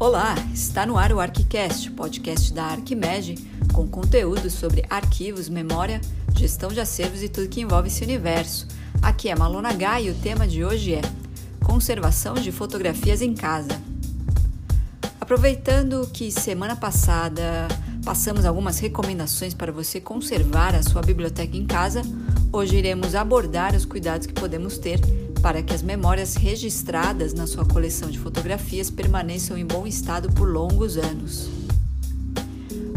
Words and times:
Olá, 0.00 0.34
está 0.54 0.86
no 0.86 0.96
ar 0.96 1.12
o 1.12 1.20
ArchiCast, 1.20 1.90
podcast 1.90 2.54
da 2.54 2.64
Arquimed, 2.64 3.34
com 3.74 3.86
conteúdo 3.86 4.48
sobre 4.48 4.82
arquivos, 4.88 5.46
memória, 5.50 6.00
gestão 6.34 6.70
de 6.70 6.80
acervos 6.80 7.22
e 7.22 7.28
tudo 7.28 7.50
que 7.50 7.60
envolve 7.60 7.88
esse 7.88 8.02
universo. 8.02 8.66
Aqui 9.02 9.28
é 9.28 9.36
Malona 9.36 9.68
H 9.68 10.00
e 10.00 10.08
o 10.08 10.14
tema 10.14 10.48
de 10.48 10.64
hoje 10.64 10.94
é 10.94 11.02
Conservação 11.62 12.32
de 12.32 12.50
fotografias 12.50 13.20
em 13.20 13.34
casa. 13.34 13.78
Aproveitando 15.20 16.08
que 16.10 16.32
semana 16.32 16.74
passada 16.74 17.68
passamos 18.02 18.46
algumas 18.46 18.78
recomendações 18.78 19.52
para 19.52 19.70
você 19.70 20.00
conservar 20.00 20.74
a 20.74 20.82
sua 20.82 21.02
biblioteca 21.02 21.58
em 21.58 21.66
casa, 21.66 22.00
hoje 22.50 22.74
iremos 22.74 23.14
abordar 23.14 23.76
os 23.76 23.84
cuidados 23.84 24.26
que 24.26 24.32
podemos 24.32 24.78
ter 24.78 24.98
para 25.40 25.62
que 25.62 25.72
as 25.72 25.82
memórias 25.82 26.34
registradas 26.34 27.32
na 27.32 27.46
sua 27.46 27.64
coleção 27.64 28.10
de 28.10 28.18
fotografias 28.18 28.90
permaneçam 28.90 29.56
em 29.56 29.66
bom 29.66 29.86
estado 29.86 30.30
por 30.32 30.46
longos 30.46 30.96
anos. 30.96 31.48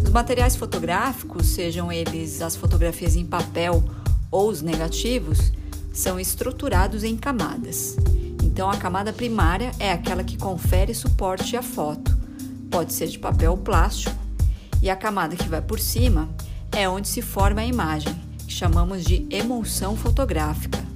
Os 0.04 0.09
materiais 0.09 0.55
fotográficos, 0.55 1.48
sejam 1.48 1.91
eles 1.91 2.41
as 2.41 2.55
fotografias 2.55 3.16
em 3.16 3.26
papel 3.26 3.84
ou 4.30 4.49
os 4.49 4.62
negativos, 4.62 5.54
são 5.94 6.20
estruturados 6.20 7.04
em 7.04 7.16
camadas. 7.16 7.95
Então, 8.44 8.70
a 8.70 8.77
camada 8.77 9.13
primária 9.13 9.71
é 9.80 9.91
aquela 9.91 10.23
que 10.23 10.38
confere 10.38 10.94
suporte 10.94 11.55
à 11.55 11.63
foto, 11.63 12.16
pode 12.70 12.94
ser 12.94 13.07
de 13.07 13.18
papel 13.18 13.52
ou 13.52 13.57
plástico, 13.57 14.16
e 14.82 14.90
a 14.90 14.96
camada 14.96 15.35
que 15.35 15.48
vai 15.48 15.62
por 15.62 15.80
cima 15.80 16.30
é 16.71 16.90
onde 16.90 17.07
se 17.07 17.21
forma 17.21 17.62
a 17.62 17.66
imagem, 17.66 18.13
que 18.46 18.52
chamamos 18.52 19.04
de 19.04 19.26
emulsão 19.30 19.96
fotográfica. 19.96 20.93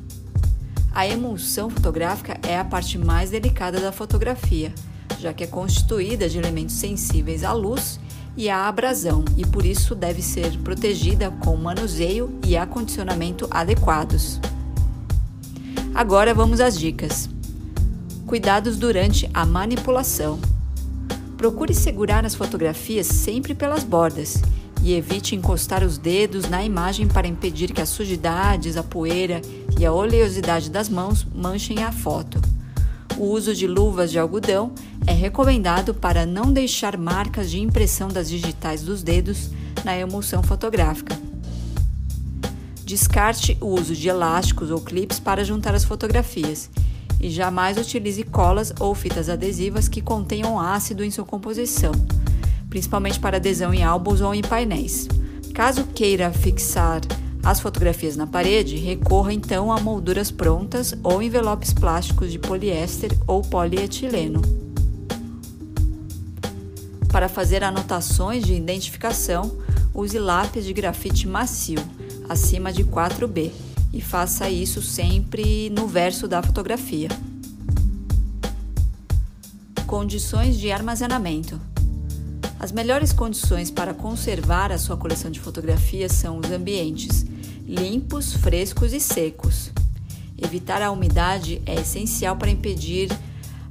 A 0.97 1.07
emulsão 1.07 1.69
fotográfica 1.69 2.39
é 2.41 2.57
a 2.57 2.65
parte 2.65 2.97
mais 2.97 3.29
delicada 3.29 3.79
da 3.79 3.91
fotografia, 3.91 4.73
já 5.19 5.31
que 5.31 5.43
é 5.43 5.47
constituída 5.47 6.27
de 6.27 6.39
elementos 6.39 6.73
sensíveis 6.73 7.43
à 7.43 7.53
luz 7.53 7.99
e 8.35 8.49
à 8.49 8.67
abrasão 8.67 9.23
e 9.37 9.45
por 9.45 9.63
isso 9.63 9.93
deve 9.93 10.23
ser 10.23 10.57
protegida 10.63 11.29
com 11.29 11.55
manuseio 11.55 12.39
e 12.43 12.57
acondicionamento 12.57 13.47
adequados. 13.51 14.41
Agora 15.93 16.33
vamos 16.33 16.59
às 16.59 16.75
dicas. 16.79 17.29
Cuidados 18.25 18.75
durante 18.75 19.29
a 19.35 19.45
manipulação. 19.45 20.39
Procure 21.37 21.75
segurar 21.75 22.25
as 22.25 22.33
fotografias 22.33 23.05
sempre 23.05 23.53
pelas 23.53 23.83
bordas 23.83 24.41
e 24.81 24.93
evite 24.93 25.35
encostar 25.35 25.83
os 25.83 25.97
dedos 25.97 26.49
na 26.49 26.63
imagem 26.63 27.07
para 27.07 27.27
impedir 27.27 27.71
que 27.73 27.81
as 27.81 27.89
sujidades, 27.89 28.77
a 28.77 28.83
poeira 28.83 29.41
e 29.79 29.85
a 29.85 29.91
oleosidade 29.91 30.69
das 30.69 30.89
mãos 30.89 31.25
manchem 31.33 31.83
a 31.83 31.91
foto. 31.91 32.39
O 33.17 33.25
uso 33.25 33.55
de 33.55 33.65
luvas 33.65 34.11
de 34.11 34.19
algodão 34.19 34.71
é 35.05 35.11
recomendado 35.11 35.93
para 35.93 36.25
não 36.25 36.53
deixar 36.53 36.97
marcas 36.97 37.49
de 37.49 37.59
impressão 37.59 38.07
das 38.09 38.29
digitais 38.29 38.83
dos 38.83 39.01
dedos 39.01 39.49
na 39.83 39.97
emulsão 39.97 40.43
fotográfica. 40.43 41.17
Descarte 42.85 43.57
o 43.59 43.67
uso 43.67 43.95
de 43.95 44.07
elásticos 44.07 44.71
ou 44.71 44.79
clips 44.79 45.19
para 45.19 45.43
juntar 45.43 45.73
as 45.73 45.83
fotografias 45.83 46.69
e 47.19 47.29
jamais 47.29 47.77
utilize 47.77 48.23
colas 48.23 48.71
ou 48.79 48.93
fitas 48.93 49.27
adesivas 49.27 49.87
que 49.87 50.01
contenham 50.01 50.59
ácido 50.59 51.03
em 51.03 51.09
sua 51.09 51.25
composição 51.25 51.91
principalmente 52.69 53.19
para 53.19 53.37
adesão 53.37 53.73
em 53.73 53.83
álbuns 53.83 54.21
ou 54.21 54.33
em 54.33 54.41
painéis. 54.41 55.07
Caso 55.53 55.83
queira 55.85 56.31
fixar 56.31 57.01
as 57.43 57.61
fotografias 57.61 58.17
na 58.17 58.27
parede, 58.27 58.75
recorra 58.75 59.31
então 59.31 59.71
a 59.71 59.79
molduras 59.79 60.29
prontas 60.29 60.93
ou 61.01 61.21
envelopes 61.21 61.73
plásticos 61.73 62.31
de 62.31 62.37
poliéster 62.37 63.09
ou 63.25 63.41
polietileno. 63.41 64.41
Para 67.09 67.29
fazer 67.29 67.63
anotações 67.63 68.43
de 68.43 68.53
identificação, 68.53 69.57
use 69.93 70.19
lápis 70.19 70.65
de 70.65 70.73
grafite 70.73 71.25
macio, 71.25 71.79
acima 72.27 72.71
de 72.71 72.83
4B, 72.83 73.51
e 73.93 74.01
faça 74.01 74.49
isso 74.49 74.81
sempre 74.81 75.69
no 75.69 75.87
verso 75.87 76.27
da 76.27 76.43
fotografia. 76.43 77.07
Condições 79.87 80.59
de 80.59 80.69
armazenamento. 80.69 81.59
As 82.59 82.71
melhores 82.71 83.13
condições 83.13 83.69
para 83.69 83.93
conservar 83.93 84.71
a 84.71 84.79
sua 84.79 84.97
coleção 84.97 85.29
de 85.29 85.39
fotografias 85.39 86.11
são 86.11 86.39
os 86.39 86.51
ambientes 86.51 87.23
limpos, 87.67 88.33
frescos 88.33 88.93
e 88.93 88.99
secos. 88.99 89.71
Evitar 90.41 90.81
a 90.81 90.91
umidade 90.91 91.61
é 91.65 91.75
essencial 91.75 92.35
para 92.35 92.49
impedir 92.49 93.09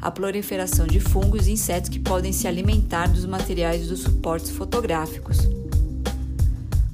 a 0.01 0.11
proliferação 0.11 0.87
de 0.87 1.01
fungos 1.01 1.49
e 1.49 1.53
insetos 1.53 1.89
que 1.89 1.99
podem 1.99 2.33
se 2.33 2.47
alimentar 2.47 3.09
dos 3.09 3.25
materiais 3.25 3.89
dos 3.89 4.01
suportes 4.01 4.51
fotográficos. 4.51 5.39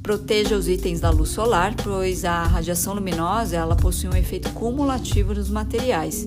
Proteja 0.02 0.56
os 0.56 0.68
itens 0.68 0.98
da 0.98 1.10
luz 1.10 1.28
solar, 1.28 1.74
pois 1.76 2.24
a 2.24 2.42
radiação 2.44 2.94
luminosa 2.94 3.56
ela 3.56 3.76
possui 3.76 4.08
um 4.08 4.16
efeito 4.16 4.50
cumulativo 4.50 5.34
nos 5.34 5.50
materiais 5.50 6.26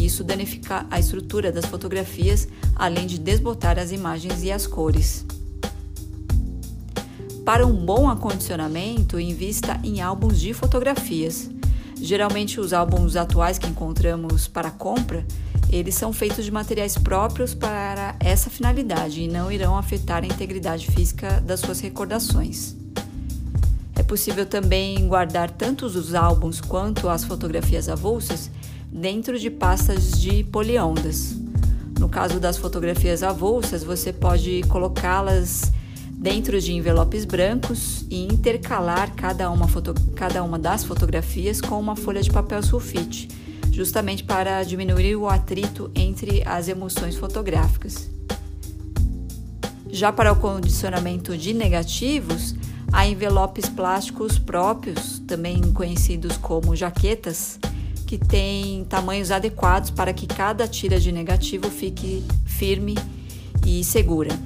e 0.00 0.06
isso 0.06 0.24
danifica 0.24 0.86
a 0.90 0.98
estrutura 0.98 1.52
das 1.52 1.66
fotografias, 1.66 2.48
além 2.74 3.06
de 3.06 3.18
desbotar 3.18 3.78
as 3.78 3.92
imagens 3.92 4.42
e 4.42 4.50
as 4.50 4.66
cores. 4.66 5.26
Para 7.44 7.66
um 7.66 7.74
bom 7.74 8.08
acondicionamento, 8.08 9.20
invista 9.20 9.78
em 9.84 10.00
álbuns 10.00 10.40
de 10.40 10.54
fotografias. 10.54 11.50
Geralmente 12.00 12.58
os 12.58 12.72
álbuns 12.72 13.14
atuais 13.14 13.58
que 13.58 13.66
encontramos 13.66 14.48
para 14.48 14.70
compra, 14.70 15.26
eles 15.68 15.94
são 15.96 16.14
feitos 16.14 16.46
de 16.46 16.50
materiais 16.50 16.96
próprios 16.96 17.52
para 17.52 18.16
essa 18.20 18.48
finalidade 18.48 19.20
e 19.20 19.28
não 19.28 19.52
irão 19.52 19.76
afetar 19.76 20.22
a 20.24 20.26
integridade 20.26 20.86
física 20.86 21.42
das 21.42 21.60
suas 21.60 21.78
recordações. 21.80 22.74
É 23.94 24.02
possível 24.02 24.46
também 24.46 25.06
guardar 25.06 25.50
tanto 25.50 25.84
os 25.84 26.14
álbuns 26.14 26.58
quanto 26.58 27.06
as 27.06 27.22
fotografias 27.22 27.86
avulsas 27.86 28.50
dentro 28.90 29.38
de 29.38 29.50
pastas 29.50 30.20
de 30.20 30.44
poliondas. 30.44 31.36
No 31.98 32.08
caso 32.08 32.40
das 32.40 32.56
fotografias 32.56 33.22
avulsas, 33.22 33.84
você 33.84 34.12
pode 34.12 34.62
colocá-las 34.68 35.70
dentro 36.10 36.60
de 36.60 36.72
envelopes 36.72 37.24
brancos 37.24 38.04
e 38.10 38.24
intercalar 38.24 39.14
cada 39.14 39.50
uma, 39.50 39.66
cada 40.16 40.42
uma 40.42 40.58
das 40.58 40.84
fotografias 40.84 41.60
com 41.60 41.78
uma 41.78 41.96
folha 41.96 42.22
de 42.22 42.30
papel 42.30 42.62
sulfite, 42.62 43.28
justamente 43.70 44.24
para 44.24 44.62
diminuir 44.62 45.16
o 45.16 45.28
atrito 45.28 45.90
entre 45.94 46.42
as 46.46 46.68
emulsões 46.68 47.16
fotográficas. 47.16 48.10
Já 49.88 50.12
para 50.12 50.32
o 50.32 50.36
condicionamento 50.36 51.36
de 51.36 51.52
negativos, 51.52 52.54
há 52.92 53.06
envelopes 53.06 53.68
plásticos 53.68 54.38
próprios, 54.38 55.20
também 55.20 55.72
conhecidos 55.72 56.36
como 56.36 56.76
jaquetas, 56.76 57.58
que 58.10 58.18
tem 58.18 58.82
tamanhos 58.86 59.30
adequados 59.30 59.88
para 59.88 60.12
que 60.12 60.26
cada 60.26 60.66
tira 60.66 60.98
de 60.98 61.12
negativo 61.12 61.70
fique 61.70 62.24
firme 62.44 62.98
e 63.64 63.84
segura. 63.84 64.36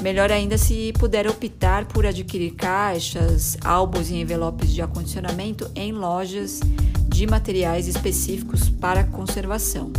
Melhor 0.00 0.32
ainda 0.32 0.58
se 0.58 0.92
puder 0.98 1.28
optar 1.28 1.84
por 1.84 2.04
adquirir 2.04 2.54
caixas, 2.54 3.56
álbuns 3.62 4.10
e 4.10 4.16
envelopes 4.16 4.74
de 4.74 4.82
acondicionamento 4.82 5.70
em 5.76 5.92
lojas 5.92 6.58
de 7.06 7.28
materiais 7.28 7.86
específicos 7.86 8.68
para 8.68 9.04
conservação. 9.04 9.92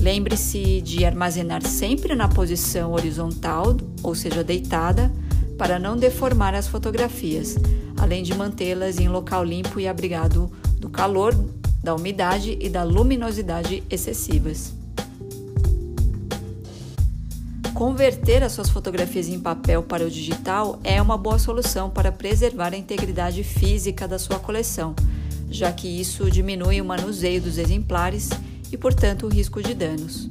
Lembre-se 0.00 0.80
de 0.80 1.04
armazenar 1.04 1.66
sempre 1.66 2.14
na 2.14 2.28
posição 2.28 2.92
horizontal, 2.92 3.76
ou 4.00 4.14
seja, 4.14 4.44
deitada, 4.44 5.12
para 5.58 5.76
não 5.76 5.96
deformar 5.96 6.54
as 6.54 6.68
fotografias, 6.68 7.56
além 7.96 8.22
de 8.22 8.32
mantê-las 8.32 9.00
em 9.00 9.08
local 9.08 9.42
limpo 9.42 9.80
e 9.80 9.88
abrigado 9.88 10.48
do 10.78 10.88
calor, 10.88 11.34
da 11.82 11.94
umidade 11.94 12.56
e 12.60 12.68
da 12.68 12.82
luminosidade 12.82 13.82
excessivas. 13.90 14.72
Converter 17.74 18.42
as 18.42 18.52
suas 18.52 18.68
fotografias 18.68 19.28
em 19.28 19.38
papel 19.38 19.84
para 19.84 20.04
o 20.04 20.10
digital 20.10 20.80
é 20.82 21.00
uma 21.00 21.16
boa 21.16 21.38
solução 21.38 21.88
para 21.88 22.10
preservar 22.10 22.74
a 22.74 22.76
integridade 22.76 23.44
física 23.44 24.08
da 24.08 24.18
sua 24.18 24.40
coleção, 24.40 24.96
já 25.48 25.70
que 25.70 25.86
isso 25.86 26.28
diminui 26.28 26.80
o 26.80 26.84
manuseio 26.84 27.40
dos 27.40 27.56
exemplares 27.56 28.30
e, 28.72 28.76
portanto, 28.76 29.26
o 29.26 29.28
risco 29.28 29.62
de 29.62 29.74
danos. 29.74 30.28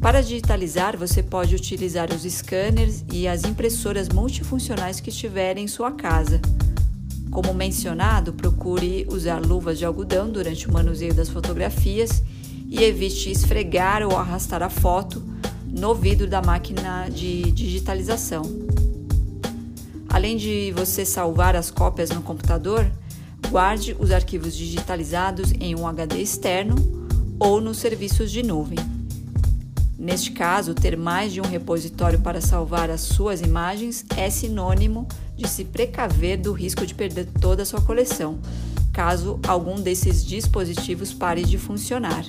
Para 0.00 0.22
digitalizar, 0.22 0.96
você 0.96 1.22
pode 1.22 1.54
utilizar 1.54 2.10
os 2.10 2.22
scanners 2.22 3.04
e 3.12 3.28
as 3.28 3.44
impressoras 3.44 4.08
multifuncionais 4.08 5.00
que 5.00 5.10
estiver 5.10 5.58
em 5.58 5.68
sua 5.68 5.92
casa. 5.92 6.40
Como 7.34 7.52
mencionado, 7.52 8.32
procure 8.32 9.08
usar 9.10 9.40
luvas 9.44 9.76
de 9.76 9.84
algodão 9.84 10.30
durante 10.30 10.68
o 10.68 10.72
manuseio 10.72 11.12
das 11.12 11.28
fotografias 11.28 12.22
e 12.70 12.84
evite 12.84 13.28
esfregar 13.28 14.04
ou 14.04 14.16
arrastar 14.16 14.62
a 14.62 14.70
foto 14.70 15.20
no 15.66 15.96
vidro 15.96 16.28
da 16.28 16.40
máquina 16.40 17.08
de 17.08 17.50
digitalização. 17.50 18.44
Além 20.08 20.36
de 20.36 20.72
você 20.76 21.04
salvar 21.04 21.56
as 21.56 21.72
cópias 21.72 22.10
no 22.10 22.22
computador, 22.22 22.88
guarde 23.50 23.96
os 23.98 24.12
arquivos 24.12 24.56
digitalizados 24.56 25.50
em 25.58 25.74
um 25.74 25.88
HD 25.88 26.22
externo 26.22 26.76
ou 27.40 27.60
nos 27.60 27.78
serviços 27.78 28.30
de 28.30 28.44
nuvem. 28.44 28.93
Neste 29.98 30.32
caso, 30.32 30.74
ter 30.74 30.96
mais 30.96 31.32
de 31.32 31.40
um 31.40 31.44
repositório 31.44 32.18
para 32.20 32.40
salvar 32.40 32.90
as 32.90 33.02
suas 33.02 33.40
imagens 33.40 34.04
é 34.16 34.28
sinônimo 34.28 35.06
de 35.36 35.48
se 35.48 35.64
precaver 35.64 36.38
do 36.38 36.52
risco 36.52 36.84
de 36.84 36.94
perder 36.94 37.26
toda 37.40 37.62
a 37.62 37.66
sua 37.66 37.80
coleção, 37.80 38.38
caso 38.92 39.38
algum 39.46 39.80
desses 39.80 40.24
dispositivos 40.24 41.12
pare 41.12 41.44
de 41.44 41.58
funcionar. 41.58 42.24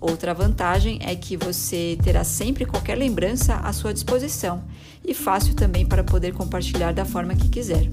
Outra 0.00 0.32
vantagem 0.32 0.98
é 1.02 1.14
que 1.14 1.36
você 1.36 1.98
terá 2.02 2.22
sempre 2.22 2.64
qualquer 2.64 2.96
lembrança 2.96 3.54
à 3.54 3.72
sua 3.72 3.92
disposição 3.92 4.62
e 5.04 5.12
fácil 5.12 5.54
também 5.54 5.86
para 5.86 6.04
poder 6.04 6.32
compartilhar 6.34 6.92
da 6.92 7.04
forma 7.04 7.34
que 7.34 7.48
quiser. 7.48 7.90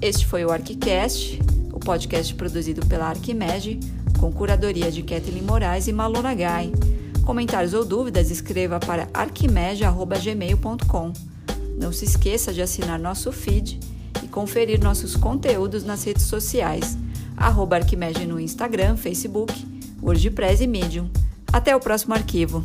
Este 0.00 0.26
foi 0.26 0.44
o 0.44 0.50
ArchiCast, 0.50 1.38
o 1.72 1.78
podcast 1.78 2.34
produzido 2.34 2.84
pela 2.86 3.08
Arquimed, 3.08 3.78
com 4.22 4.30
curadoria 4.30 4.88
de 4.88 5.02
Kathleen 5.02 5.42
Moraes 5.42 5.88
e 5.88 5.92
Malona 5.92 6.32
Gai. 6.32 6.70
Comentários 7.24 7.74
ou 7.74 7.84
dúvidas, 7.84 8.30
escreva 8.30 8.78
para 8.78 9.08
arquimed.gmail.com. 9.12 11.12
Não 11.76 11.92
se 11.92 12.04
esqueça 12.04 12.52
de 12.52 12.62
assinar 12.62 13.00
nosso 13.00 13.32
feed 13.32 13.80
e 14.22 14.28
conferir 14.28 14.80
nossos 14.80 15.16
conteúdos 15.16 15.82
nas 15.82 16.04
redes 16.04 16.26
sociais 16.26 16.96
arroba 17.36 17.74
Arquimedes 17.74 18.28
no 18.28 18.38
Instagram, 18.38 18.96
Facebook, 18.96 19.52
WordPress 20.00 20.62
e 20.62 20.68
Medium. 20.68 21.10
Até 21.52 21.74
o 21.74 21.80
próximo 21.80 22.14
arquivo. 22.14 22.62